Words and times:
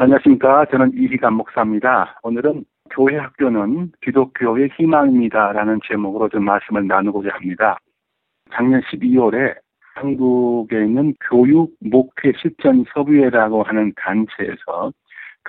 안녕하십니까. 0.00 0.64
저는 0.66 0.92
이희감 0.94 1.34
목사입니다. 1.34 2.20
오늘은 2.22 2.64
교회 2.90 3.16
학교는 3.16 3.90
기독교의 4.00 4.68
희망입니다라는 4.76 5.80
제목으로 5.88 6.28
좀 6.28 6.44
말씀을 6.44 6.86
나누고자 6.86 7.30
합니다. 7.32 7.76
작년 8.52 8.80
12월에 8.82 9.56
한국에 9.96 10.84
있는 10.84 11.14
교육 11.28 11.74
목회 11.80 12.32
실천 12.40 12.84
협의회라고 12.94 13.64
하는 13.64 13.92
단체에서 13.96 14.92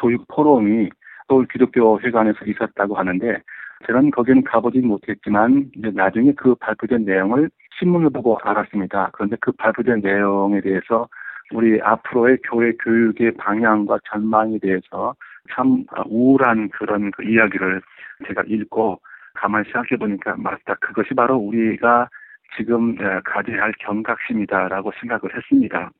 교육 0.02 0.28
포럼이 0.30 0.90
서울 1.28 1.46
기독교 1.46 2.02
회관에서 2.02 2.44
있었다고 2.44 2.96
하는데 2.96 3.38
저는 3.86 4.10
거기는 4.10 4.44
가보진 4.44 4.88
못했지만 4.88 5.70
이제 5.78 5.92
나중에 5.94 6.34
그 6.34 6.56
발표된 6.56 7.06
내용을 7.06 7.52
신문을 7.78 8.10
보고 8.10 8.40
알았습니다. 8.42 9.12
그런데 9.14 9.38
그 9.42 9.52
발표된 9.52 10.02
내용에 10.02 10.62
대해서 10.62 11.08
우리 11.54 11.82
앞으로의 11.82 12.38
교회 12.44 12.72
교육의 12.74 13.34
방향과 13.38 14.00
전망에 14.10 14.60
대해서 14.60 15.16
참 15.52 15.84
우울한 16.06 16.70
그런 16.70 17.12
그 17.12 17.24
이야기를 17.24 17.82
제가 18.28 18.44
읽고 18.48 19.00
가만히 19.34 19.66
생각해 19.66 19.98
보니까 19.98 20.36
맞다. 20.38 20.76
그것이 20.76 21.14
바로 21.14 21.38
우리가 21.38 22.10
지금 22.58 22.96
가져야 23.24 23.64
할 23.64 23.74
경각심이다라고 23.80 24.92
생각을 25.00 25.36
했습니다. 25.36 25.92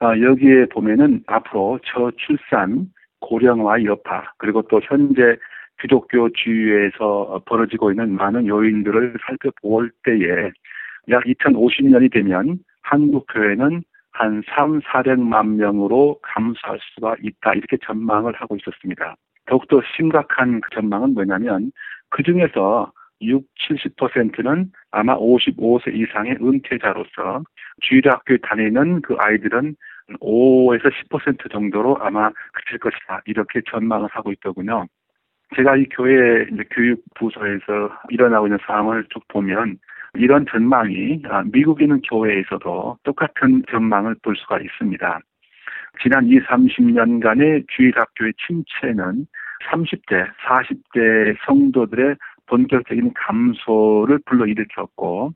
아, 0.00 0.18
여기에 0.18 0.66
보면은 0.66 1.22
앞으로 1.26 1.78
저출산, 1.84 2.86
고령화 3.20 3.84
여파, 3.84 4.32
그리고 4.36 4.62
또 4.62 4.80
현재 4.82 5.36
기독교 5.80 6.28
주위에서 6.30 7.42
벌어지고 7.46 7.90
있는 7.90 8.14
많은 8.16 8.46
요인들을 8.46 9.14
살펴볼 9.26 9.90
때에 10.04 10.50
약 11.08 11.24
2050년이 11.24 12.12
되면 12.12 12.58
한국 12.82 13.26
교회는 13.32 13.82
한 14.12 14.42
3, 14.54 14.80
400만 14.80 15.56
명으로 15.56 16.18
감소할 16.22 16.78
수가 16.94 17.16
있다. 17.22 17.54
이렇게 17.54 17.78
전망을 17.84 18.34
하고 18.34 18.56
있었습니다. 18.56 19.16
더욱더 19.46 19.80
심각한 19.96 20.60
그 20.60 20.70
전망은 20.70 21.14
뭐냐면 21.14 21.72
그 22.10 22.22
중에서 22.22 22.92
6, 23.22 23.44
70%는 23.68 24.70
아마 24.90 25.16
55세 25.16 25.94
이상의 25.94 26.38
은퇴자로서 26.40 27.42
주일학교에 27.80 28.38
다니는 28.42 29.02
그 29.02 29.16
아이들은 29.18 29.74
5에서 30.20 30.90
10% 31.08 31.50
정도로 31.50 31.96
아마 32.00 32.30
그칠 32.52 32.78
것이다. 32.78 33.22
이렇게 33.26 33.60
전망을 33.70 34.08
하고 34.10 34.32
있더군요. 34.32 34.86
제가 35.56 35.76
이 35.76 35.86
교회 35.90 36.46
교육 36.70 37.02
부서에서 37.14 37.90
일어나고 38.10 38.46
있는 38.46 38.58
상황을 38.66 39.04
쭉 39.10 39.26
보면 39.28 39.78
이런 40.14 40.44
전망이 40.50 41.22
아, 41.28 41.42
있는 41.80 42.00
교회에서도 42.02 42.98
똑같은 43.02 43.62
전망을 43.70 44.16
볼 44.22 44.36
수가 44.36 44.58
있습니다. 44.60 45.20
지난 46.02 46.26
20, 46.26 46.46
30년간의 46.46 47.66
주일학교의 47.68 48.32
침체는 48.46 49.26
30대, 49.70 50.26
40대 50.44 51.36
성도들의 51.46 52.16
본격적인 52.46 53.12
감소를 53.14 54.18
불러일으켰고, 54.26 55.32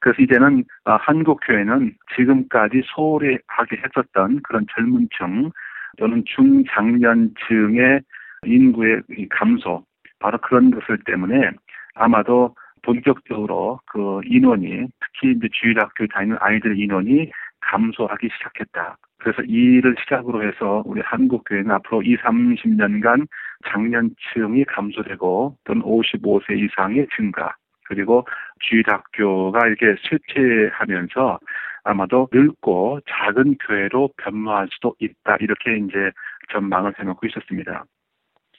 그래서 0.00 0.22
이제는 0.22 0.64
아, 0.84 0.96
한국 1.00 1.40
교회는 1.46 1.94
지금까지 2.16 2.82
소홀히 2.84 3.38
하게 3.46 3.78
했었던 3.78 4.40
그런 4.42 4.66
젊은층 4.74 5.50
또는 5.96 6.22
중장년층의 6.26 8.00
인구의 8.44 9.02
감소, 9.30 9.84
바로 10.20 10.38
그런 10.38 10.70
것을 10.70 10.98
때문에 11.04 11.50
아마도 11.94 12.54
본격적으로 12.82 13.80
그 13.86 14.20
인원이 14.24 14.86
특히 15.00 15.32
이제 15.32 15.48
주일학교 15.52 16.06
다니는 16.06 16.36
아이들 16.40 16.78
인원이 16.78 17.30
감소하기 17.60 18.28
시작했다. 18.36 18.96
그래서 19.18 19.42
이를 19.42 19.96
시작으로 20.00 20.46
해서 20.46 20.82
우리 20.86 21.00
한국 21.04 21.44
교회는 21.48 21.70
앞으로 21.72 22.02
2, 22.02 22.16
30년간 22.18 23.26
장년층이 23.66 24.64
감소되고 24.64 25.56
또는 25.64 25.82
55세 25.82 26.58
이상의 26.58 27.06
증가 27.16 27.54
그리고 27.86 28.26
주일학교가 28.60 29.66
이렇게 29.66 29.96
쇠퇴하면서 30.08 31.38
아마도 31.84 32.28
늙고 32.32 33.00
작은 33.08 33.56
교회로 33.66 34.10
변모할 34.18 34.68
수도 34.70 34.94
있다 35.00 35.36
이렇게 35.40 35.78
이제 35.78 36.10
전망을 36.52 36.92
해놓고 36.98 37.26
있었습니다. 37.26 37.84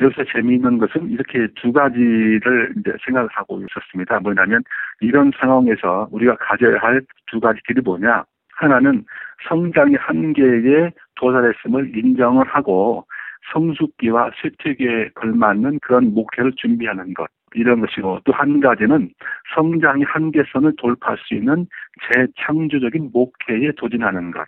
여기서 0.02 0.24
재미있는 0.34 0.78
것은 0.78 1.10
이렇게 1.10 1.48
두 1.56 1.72
가지를 1.74 2.74
이제 2.78 2.94
생각을 3.06 3.28
하고 3.32 3.62
있었습니다. 3.62 4.20
뭐냐면 4.22 4.64
이런 5.02 5.32
상황에서 5.40 6.08
우리가 6.12 6.38
가져야 6.38 6.78
할 6.80 7.02
두 7.28 7.40
가지 7.40 7.60
길이 7.68 7.82
뭐냐? 7.82 8.24
하나는 8.56 9.06
성장의 9.48 9.96
한계에 10.00 10.92
도달했음을 11.16 11.96
인정을 11.96 12.46
하고 12.48 13.06
성숙기와 13.54 14.32
쇠퇴기에 14.42 15.10
걸맞는 15.16 15.80
그런 15.82 16.14
목표를 16.14 16.54
준비하는 16.58 17.14
것. 17.14 17.28
이런 17.56 17.82
것이고 17.82 18.20
또 18.26 18.32
한 18.34 18.60
가지는 18.60 19.10
성장의 19.56 20.06
한계선을 20.06 20.74
돌파할 20.78 21.18
수 21.18 21.34
있는 21.34 21.66
재창조적인 22.12 23.10
목회에 23.12 23.72
도전하는 23.78 24.32
것. 24.32 24.46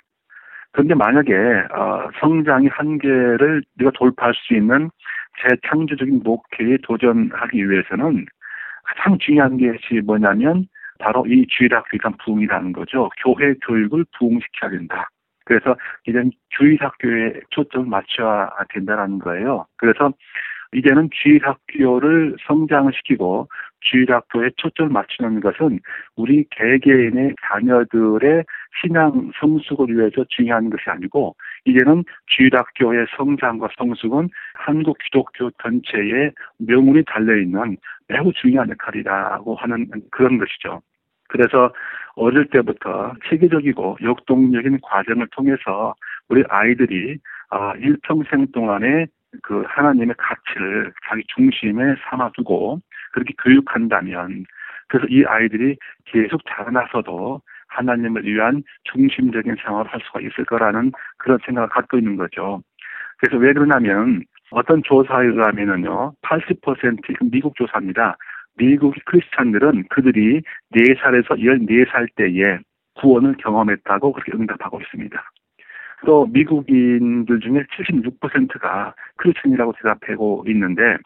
그런데 0.71 0.93
만약에 0.93 1.33
어, 1.73 2.09
성장의 2.19 2.69
한계를 2.69 3.63
우리가 3.77 3.91
돌파할 3.95 4.33
수 4.35 4.53
있는 4.53 4.89
재창조적인 5.41 6.21
목표에 6.23 6.77
도전하기 6.83 7.69
위해서는 7.69 8.25
가장 8.83 9.17
중요한 9.19 9.57
것이 9.57 10.01
뭐냐면 10.01 10.67
바로 10.99 11.25
이 11.25 11.45
주일학교가 11.47 12.11
부흥이라는 12.23 12.73
거죠. 12.73 13.09
교회 13.23 13.53
교육을 13.65 14.05
부흥시켜야 14.17 14.71
된다. 14.71 15.09
그래서 15.45 15.75
이제는 16.05 16.31
주일학교에 16.49 17.41
초점을 17.49 17.87
맞춰야 17.87 18.49
된다는 18.69 19.19
거예요. 19.19 19.65
그래서 19.77 20.13
이제는 20.73 21.09
주일학교를 21.11 22.37
성장을 22.47 22.91
시키고 22.93 23.47
주일학교에 23.81 24.51
초점을 24.57 24.91
맞추는 24.91 25.41
것은 25.41 25.79
우리 26.15 26.45
개개인의 26.51 27.35
자녀들의 27.45 28.45
신앙 28.79 29.31
성숙을 29.39 29.89
위해서 29.89 30.23
중요한 30.29 30.69
것이 30.69 30.83
아니고 30.87 31.35
이제는 31.65 32.03
주일학교의 32.27 33.05
성장과 33.15 33.69
성숙은 33.77 34.29
한국 34.55 34.97
기독교 34.99 35.51
전체의 35.61 36.31
명운이 36.59 37.03
달려있는 37.05 37.77
매우 38.07 38.31
중요한 38.33 38.69
역할이라고 38.69 39.55
하는 39.55 39.87
그런 40.11 40.37
것이죠. 40.37 40.81
그래서 41.27 41.73
어릴 42.15 42.45
때부터 42.47 43.13
체계적이고 43.29 43.99
역동적인 44.01 44.79
과정을 44.81 45.27
통해서 45.31 45.95
우리 46.27 46.43
아이들이 46.49 47.17
아, 47.49 47.73
일평생 47.77 48.47
동안에 48.51 49.05
그 49.43 49.63
하나님의 49.67 50.15
가치를 50.17 50.91
자기 51.07 51.23
중심에 51.27 51.95
삼아두고 52.09 52.81
그렇게 53.13 53.33
교육한다면 53.41 54.45
그래서 54.87 55.07
이 55.09 55.23
아이들이 55.25 55.77
계속 56.05 56.41
자라나서도 56.49 57.41
하나님을 57.71 58.25
위한 58.25 58.63
중심적인 58.83 59.55
생활을 59.63 59.91
할 59.91 59.99
수가 60.01 60.21
있을 60.21 60.45
거라는 60.45 60.91
그런 61.17 61.39
생각을 61.45 61.69
갖고 61.69 61.97
있는 61.97 62.15
거죠. 62.15 62.61
그래서 63.17 63.37
왜 63.37 63.53
그러냐면 63.53 64.23
어떤 64.51 64.83
조사에 64.83 65.27
의하면은요, 65.27 66.13
80% 66.21 67.31
미국 67.31 67.55
조사입니다. 67.55 68.17
미국 68.57 68.93
크리스찬들은 69.05 69.85
그들이 69.89 70.41
4살에서 70.75 71.39
14살 71.39 72.07
때에 72.15 72.59
구원을 72.95 73.35
경험했다고 73.37 74.11
그렇게 74.11 74.31
응답하고 74.33 74.81
있습니다. 74.81 75.23
또 76.05 76.25
미국인들 76.27 77.39
중에 77.39 77.63
76%가 77.77 78.93
크리스천이라고 79.17 79.73
대답하고 79.77 80.43
있는데 80.47 80.97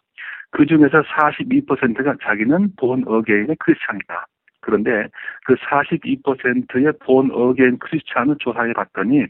그 0.51 0.65
중에서 0.65 1.01
42%가 1.01 2.15
자기는 2.23 2.75
born 2.77 3.03
again의 3.05 3.57
크리스찬이다. 3.59 4.25
그런데 4.65 5.07
그 5.45 5.53
42%의 5.55 6.93
born 6.99 7.29
again 7.31 7.77
크리스찬을 7.77 8.35
조사해 8.39 8.73
봤더니 8.73 9.27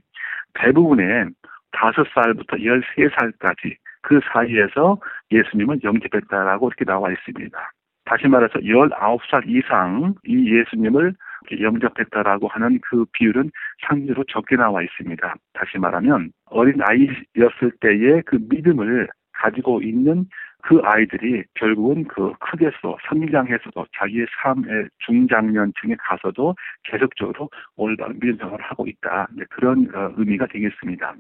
대부분의 0.54 1.28
5살부터 1.74 2.54
13살까지 2.54 3.76
그 4.02 4.22
사이에서 4.32 4.98
예수님을 5.32 5.80
영접했다라고 5.84 6.70
이렇게 6.70 6.86
나와 6.86 7.12
있습니다. 7.12 7.72
다시 8.06 8.28
말해서 8.28 8.60
19살 8.60 9.48
이상 9.48 10.14
이 10.26 10.56
예수님을 10.56 11.14
영접했다라고 11.60 12.48
하는 12.48 12.80
그 12.90 13.06
비율은 13.14 13.52
상대로 13.88 14.24
적게 14.26 14.56
나와 14.56 14.82
있습니다. 14.84 15.36
다시 15.54 15.78
말하면 15.78 16.32
어린 16.46 16.80
아이였을 16.82 17.72
때의 17.82 18.24
그 18.26 18.38
믿음을 18.50 19.10
가지고 19.34 19.82
있는 19.82 20.28
그 20.66 20.82
아이들이 20.84 21.44
결국은 21.54 22.06
그 22.06 22.34
크게서 22.40 22.98
성장해서도 23.08 23.86
자기의 23.96 24.26
삶의 24.42 24.90
중장년층에 25.06 25.96
가서도 26.00 26.56
계속적으로 26.84 27.52
올바른 27.76 28.18
밀정을 28.20 28.60
하고 28.62 28.88
있다. 28.88 29.28
그런 29.52 29.88
어, 29.94 30.12
의미가 30.18 30.48
되겠습니다. 30.48 31.14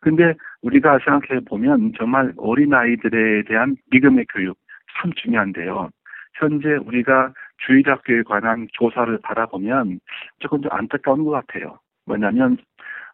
근데 0.00 0.34
우리가 0.62 1.00
생각해 1.04 1.40
보면 1.46 1.94
정말 1.98 2.32
어린아이들에 2.36 3.42
대한 3.48 3.74
믿음의 3.90 4.26
교육 4.32 4.56
참 4.96 5.10
중요한데요. 5.16 5.90
현재 6.34 6.76
우리가 6.76 7.32
주일학교에 7.66 8.22
관한 8.22 8.68
조사를 8.72 9.18
바라보면 9.20 9.98
조금 10.38 10.62
좀 10.62 10.70
안타까운 10.72 11.24
것 11.24 11.32
같아요. 11.32 11.80
뭐냐면 12.06 12.56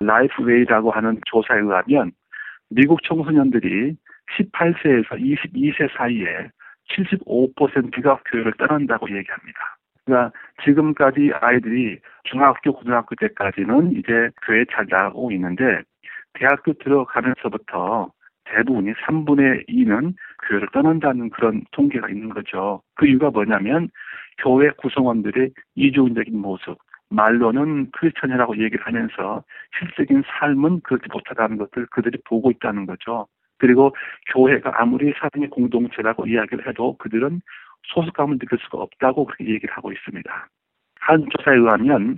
LifeWay라고 0.01 0.91
하는 0.91 1.19
조사에 1.25 1.61
의하면 1.61 2.13
미국 2.69 3.03
청소년들이 3.05 3.97
18세에서 4.33 5.11
22세 5.21 5.97
사이에 5.97 6.51
75%가 6.91 8.21
교회를 8.27 8.53
떠난다고 8.59 9.09
얘기합니다. 9.09 9.77
그러니까 10.05 10.33
지금까지 10.65 11.33
아이들이 11.41 11.99
중학교, 12.25 12.73
고등학교 12.73 13.15
때까지는 13.17 13.93
이제 13.97 14.31
교회 14.47 14.65
잘 14.73 14.87
나가고 14.89 15.33
있는데 15.33 15.83
대학교 16.35 16.73
들어가면서부터 16.75 18.11
대부분이 18.45 18.93
3분의 18.93 19.69
2는 19.69 20.15
교회를 20.49 20.69
떠난다는 20.73 21.31
그런 21.31 21.65
통계가 21.73 22.09
있는 22.09 22.29
거죠. 22.29 22.83
그 22.95 23.07
이유가 23.07 23.31
뭐냐면 23.31 23.89
교회 24.39 24.71
구성원들의 24.71 25.51
이중적인 25.75 26.39
모습, 26.39 26.79
말로는 27.11 27.91
크리스천이라고 27.93 28.59
얘기를 28.59 28.85
하면서 28.87 29.43
실적인 29.79 30.23
삶은 30.27 30.81
그렇지 30.81 31.07
못하다는 31.13 31.59
것을 31.59 31.87
그들이 31.91 32.19
보고 32.25 32.51
있다는 32.51 32.87
거죠. 32.87 33.27
그리고 33.59 33.95
교회가 34.33 34.73
아무리 34.81 35.13
사랑의 35.19 35.49
공동체라고 35.49 36.27
이야기를 36.27 36.69
해도 36.69 36.97
그들은 36.99 37.41
소속감을 37.95 38.39
느낄 38.39 38.59
수가 38.63 38.79
없다고 38.79 39.27
그렇게 39.27 39.45
얘기를 39.47 39.75
하고 39.75 39.93
있습니다. 39.93 40.49
한 41.01 41.27
조사에 41.31 41.57
의하면 41.57 42.17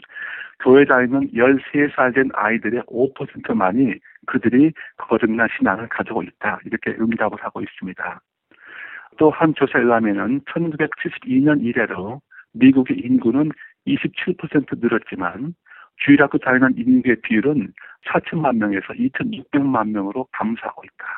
교회 0.61 0.85
다니는 0.85 1.31
13살 1.33 2.15
된 2.15 2.31
아이들의 2.33 2.83
5%만이 2.83 3.95
그들이 4.27 4.73
거듭난 4.97 5.49
신앙을 5.57 5.89
가지고 5.89 6.23
있다. 6.23 6.61
이렇게 6.65 6.91
응답을 6.99 7.39
하고 7.43 7.61
있습니다. 7.61 8.21
또 9.19 9.31
한 9.31 9.53
조사에 9.55 9.83
의하면 9.83 10.41
1972년 10.43 11.63
이래로 11.63 12.21
미국의 12.55 12.99
인구는 12.99 13.51
27% 13.87 14.81
늘었지만 14.81 15.55
주일학교 15.99 16.39
다니는 16.39 16.75
인구의 16.77 17.17
비율은 17.23 17.73
4천만 18.07 18.57
명에서 18.57 18.93
2,600만 18.95 19.91
명으로 19.91 20.29
감소하고 20.33 20.85
있다. 20.85 21.18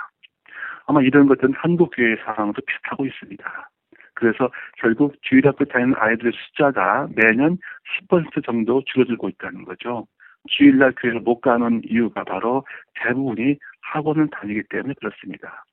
아마 0.86 1.02
이런 1.02 1.26
것들은 1.26 1.54
한국 1.56 1.90
교회 1.94 2.16
상황도 2.24 2.60
비슷하고 2.66 3.06
있습니다. 3.06 3.70
그래서 4.14 4.50
결국 4.78 5.14
주일학교 5.22 5.64
다니는 5.64 5.94
아이들의 5.96 6.32
숫자가 6.34 7.08
매년 7.14 7.58
10% 8.08 8.44
정도 8.44 8.82
줄어들고 8.86 9.28
있다는 9.30 9.64
거죠. 9.64 10.06
주일날 10.48 10.94
교회를 11.00 11.20
못 11.20 11.40
가는 11.40 11.80
이유가 11.84 12.24
바로 12.24 12.64
대부분이 13.02 13.56
학원을 13.82 14.28
다니기 14.30 14.62
때문에 14.68 14.94
그렇습니다. 14.94 15.64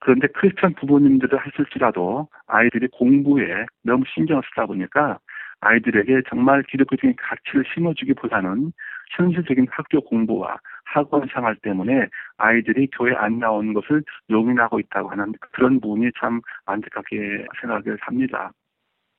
그런데 0.00 0.28
크리스천 0.28 0.74
부모님들을 0.74 1.38
하실지라도 1.38 2.28
아이들이 2.46 2.88
공부에 2.88 3.66
너무 3.82 4.04
신경을 4.14 4.42
쓰다 4.50 4.66
보니까 4.66 5.18
아이들에게 5.60 6.22
정말 6.28 6.62
기독교적인 6.62 7.16
가치를 7.16 7.64
심어주기보다는 7.74 8.72
현실적인 9.16 9.66
학교 9.70 10.00
공부와 10.00 10.58
학원 10.84 11.26
생활 11.32 11.56
때문에 11.56 12.06
아이들이 12.36 12.88
교회 12.92 13.14
안 13.14 13.38
나오는 13.38 13.72
것을 13.72 14.02
용인하고 14.30 14.80
있다고 14.80 15.10
하는 15.10 15.32
그런 15.52 15.80
부분이 15.80 16.10
참 16.18 16.40
안타깝게 16.66 17.46
생각을 17.60 17.98
합니다. 18.00 18.50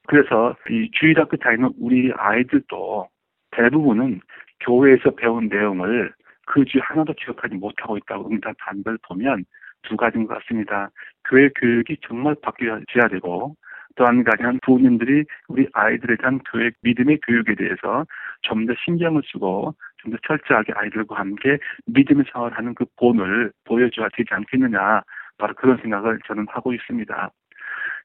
그래서 0.07 0.55
이 0.69 0.89
주일학교 0.93 1.37
다니는 1.37 1.71
우리 1.79 2.11
아이들도 2.15 3.07
대부분은 3.51 4.19
교회에서 4.61 5.11
배운 5.11 5.47
내용을 5.47 6.13
그 6.45 6.65
주 6.65 6.79
하나도 6.81 7.13
기억하지 7.13 7.55
못하고 7.55 7.97
있다고 7.97 8.29
응답한 8.29 8.83
걸 8.83 8.97
보면 9.07 9.45
두 9.83 9.95
가지인 9.95 10.27
것 10.27 10.33
같습니다. 10.39 10.89
교회 11.29 11.49
교육이 11.49 11.97
정말 12.05 12.35
바뀌어야 12.41 13.07
되고 13.09 13.55
또한 13.95 14.23
가지는 14.23 14.59
부모님들이 14.63 15.25
우리 15.47 15.67
아이들에 15.73 16.15
대한 16.17 16.39
교육, 16.51 16.73
믿음의 16.81 17.19
교육에 17.25 17.55
대해서 17.55 18.05
좀 18.43 18.65
더 18.65 18.73
신경을 18.85 19.21
쓰고 19.31 19.73
좀 19.97 20.11
더 20.11 20.17
철저하게 20.25 20.73
아이들과 20.75 21.17
함께 21.19 21.57
믿음의 21.85 22.25
생활을 22.31 22.57
하는 22.57 22.73
그 22.75 22.85
본을 22.97 23.51
보여줘야 23.65 24.09
되지 24.15 24.29
않겠느냐 24.33 25.01
바로 25.37 25.53
그런 25.55 25.77
생각을 25.77 26.19
저는 26.27 26.45
하고 26.49 26.73
있습니다. 26.73 27.31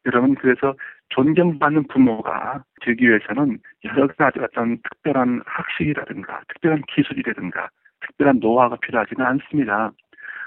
여러분 0.07 0.35
그래서 0.37 0.75
존경받는 1.11 1.89
부모가 1.89 2.63
되기 2.83 3.09
위해서는 3.09 3.59
여러 3.85 4.07
가지 4.09 4.39
어떤 4.41 4.79
특별한 4.83 5.43
학식이라든가 5.45 6.43
특별한 6.49 6.83
기술이라든가 6.89 7.69
특별한 8.01 8.39
노하가 8.41 8.77
필요하지는 8.77 9.25
않습니다. 9.27 9.93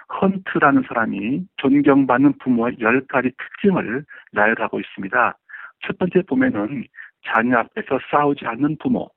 헌트라는 0.10 0.84
사람이 0.88 1.46
존경받는 1.58 2.40
부모의 2.40 2.78
열 2.80 3.06
가지 3.08 3.32
특징을 3.38 4.04
나열하고 4.32 4.80
있습니다. 4.80 5.38
첫 5.86 5.98
번째 5.98 6.22
보면은 6.24 6.86
자녀 7.26 7.60
앞에서 7.60 8.00
싸우지 8.10 8.46
않는 8.46 8.78
부모, 8.80 9.10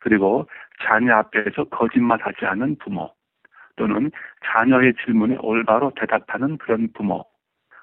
그리고 0.00 0.48
자녀 0.82 1.16
앞에서 1.16 1.64
거짓말하지 1.64 2.46
않는 2.46 2.76
부모, 2.78 3.12
또는 3.76 4.10
자녀의 4.44 4.94
질문에 5.04 5.36
올바로 5.40 5.92
대답하는 5.96 6.58
그런 6.58 6.88
부모, 6.92 7.24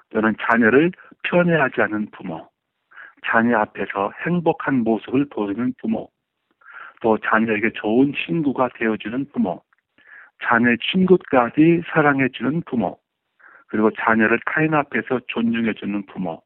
또는 0.09 0.35
자녀를 0.41 0.91
편애하지 1.23 1.81
않는 1.81 2.07
부모, 2.11 2.49
자녀 3.25 3.59
앞에서 3.59 4.11
행복한 4.25 4.83
모습을 4.83 5.27
보이는 5.29 5.73
부모, 5.79 6.09
또 7.01 7.17
자녀에게 7.17 7.71
좋은 7.75 8.13
친구가 8.25 8.69
되어주는 8.75 9.27
부모, 9.31 9.63
자녀의 10.43 10.77
친구까지 10.91 11.83
사랑해주는 11.91 12.63
부모, 12.65 12.99
그리고 13.67 13.91
자녀를 13.91 14.39
타인 14.45 14.73
앞에서 14.73 15.19
존중해주는 15.27 16.05
부모, 16.07 16.41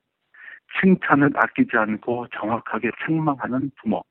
칭찬을 0.82 1.32
아끼지 1.36 1.78
않고 1.78 2.28
정확하게 2.36 2.92
책망하는 3.06 3.72
부모, 3.82 4.04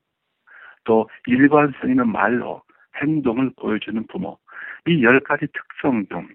또 0.84 1.08
일관성 1.26 1.90
있는 1.90 2.08
말로 2.08 2.62
행동을 3.02 3.50
보여주는 3.56 4.06
부모, 4.06 4.38
이 4.86 5.02
열 5.02 5.20
가지 5.20 5.46
특성 5.52 6.06
중, 6.06 6.28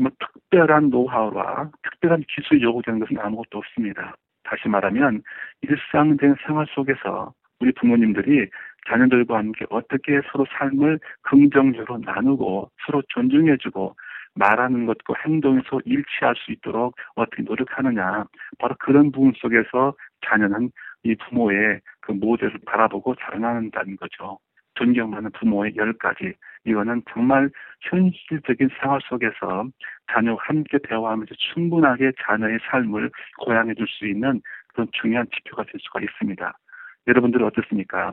뭐 0.00 0.10
특별한 0.18 0.90
노하우와 0.90 1.70
특별한 1.82 2.24
기술이 2.28 2.62
요구되는 2.62 3.00
것은 3.00 3.18
아무것도 3.18 3.58
없습니다. 3.58 4.16
다시 4.42 4.68
말하면 4.68 5.22
일상적인 5.62 6.36
생활 6.46 6.66
속에서 6.74 7.32
우리 7.60 7.72
부모님들이 7.72 8.48
자녀들과 8.88 9.38
함께 9.38 9.64
어떻게 9.70 10.20
서로 10.30 10.46
삶을 10.58 11.00
긍정적으로 11.22 11.98
나누고 11.98 12.70
서로 12.86 13.02
존중해주고 13.08 13.96
말하는 14.34 14.86
것과 14.86 15.14
행동에서 15.24 15.80
일치할 15.84 16.34
수 16.36 16.52
있도록 16.52 16.96
어떻게 17.14 17.42
노력하느냐. 17.42 18.24
바로 18.58 18.74
그런 18.78 19.12
부분 19.12 19.32
속에서 19.36 19.94
자녀는 20.26 20.70
이 21.04 21.14
부모의 21.14 21.80
그 22.00 22.12
모델을 22.12 22.58
바라보고 22.66 23.14
자라난다는 23.16 23.96
거죠. 23.96 24.38
존경받는 24.74 25.30
부모의 25.32 25.76
열 25.76 25.92
가지. 25.94 26.34
이거는 26.64 27.02
정말 27.10 27.50
현실적인 27.82 28.70
생활 28.80 29.00
속에서 29.08 29.68
자녀와 30.12 30.38
함께 30.40 30.78
대화하면서 30.78 31.34
충분하게 31.36 32.12
자녀의 32.26 32.58
삶을 32.70 33.10
고양해 33.38 33.74
줄 33.74 33.86
수 33.86 34.06
있는 34.06 34.40
그런 34.68 34.88
중요한 34.92 35.26
지표가 35.32 35.64
될 35.64 35.74
수가 35.78 36.00
있습니다. 36.00 36.58
여러분들은 37.06 37.46
어떻습니까? 37.46 38.12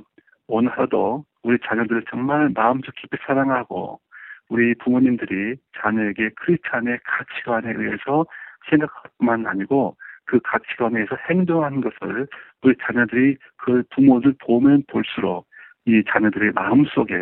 오늘 0.51 0.69
하루도 0.71 1.23
우리 1.43 1.57
자녀들을 1.65 2.03
정말 2.09 2.49
마음속 2.53 2.93
깊이 2.95 3.15
사랑하고 3.25 4.01
우리 4.49 4.75
부모님들이 4.75 5.55
자녀에게 5.81 6.31
크리스찬의 6.35 6.99
가치관에 7.05 7.71
의해서 7.73 8.25
생각만 8.69 9.47
아니고 9.47 9.95
그 10.25 10.41
가치관에 10.43 10.99
의해서 10.99 11.15
행동하는 11.29 11.79
것을 11.79 12.27
우리 12.63 12.75
자녀들이 12.83 13.37
그 13.55 13.83
부모들 13.91 14.35
보면 14.45 14.83
볼수록 14.89 15.47
이 15.85 16.03
자녀들의 16.11 16.51
마음속에 16.53 17.15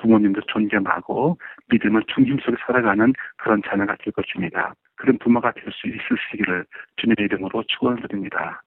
부모님도 0.00 0.40
존경하고 0.48 1.36
믿음을 1.68 2.02
중심 2.12 2.38
속에 2.38 2.56
살아가는 2.66 3.12
그런 3.36 3.60
자녀가 3.68 3.94
될 3.96 4.12
것입니다. 4.14 4.74
그런 4.96 5.18
부모가 5.18 5.52
될 5.52 5.70
수 5.70 5.86
있으시기를 5.86 6.64
주님의 6.96 7.26
이름으로 7.26 7.62
축원드립니다. 7.68 8.62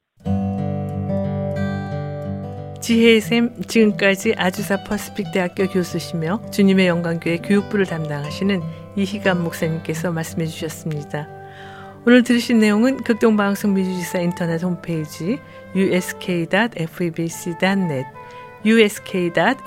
지혜의 2.83 3.21
샘 3.21 3.53
지금까지 3.65 4.35
아주사 4.37 4.83
퍼스픽 4.83 5.31
대학교 5.31 5.65
교수시며 5.67 6.41
주님의 6.51 6.87
영광교회 6.87 7.37
교육부를 7.37 7.85
담당하시는 7.85 8.61
이희감 8.97 9.41
목사님께서 9.41 10.11
말씀해 10.11 10.45
주셨습니다. 10.47 11.29
오늘 12.05 12.23
들으신 12.23 12.59
내용은 12.59 12.97
극동방송 12.97 13.73
미주지사 13.73 14.19
인터넷 14.19 14.61
홈페이지 14.61 15.39
usk.febc.net 15.73 16.75
usk.febc.net에서 18.65 19.63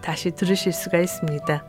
다시 0.00 0.30
들으실 0.30 0.72
수가 0.72 0.98
있습니다. 0.98 1.64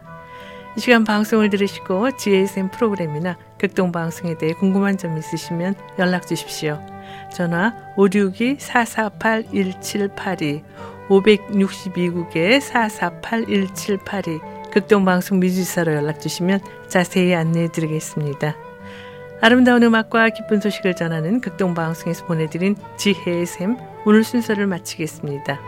이 0.77 0.79
시간 0.79 1.03
방송을 1.03 1.49
들으시고 1.49 2.11
샘 2.47 2.71
프로그램이나 2.71 3.37
극동방송에 3.59 4.37
대해 4.37 4.53
궁금한 4.53 4.97
점 4.97 5.17
있으시면 5.17 5.75
연락 5.99 6.27
주십시오. 6.27 6.90
전화 7.31 7.73
562-448-1782 7.95 10.61
562국에 11.09 12.61
448-1782 12.61 14.71
극동방송 14.71 15.39
미주사로 15.39 15.93
연락 15.93 16.21
주시면 16.21 16.59
자세히 16.87 17.33
안내해 17.35 17.71
드리겠습니다. 17.71 18.55
아름다운 19.41 19.83
음악과 19.83 20.29
기쁜 20.29 20.61
소식을 20.61 20.95
전하는 20.95 21.41
극동방송에서 21.41 22.25
보내드린 22.25 22.77
지혜의 22.97 23.47
샘 23.47 23.75
오늘 24.05 24.23
순서를 24.23 24.67
마치겠습니다. 24.67 25.59